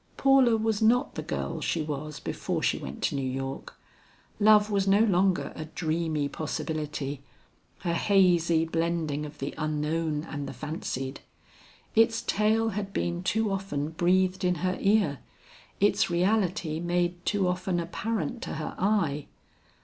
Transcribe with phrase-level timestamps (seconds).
[0.17, 3.79] Paula was not the girl she was before she went to New York.
[4.39, 7.21] Love was no longer a dreamy possibility,
[7.85, 11.19] a hazy blending of the unknown and the fancied;
[11.93, 15.19] its tale had been too often breathed in her ear,
[15.79, 19.27] its reality made too often apparent to her eye.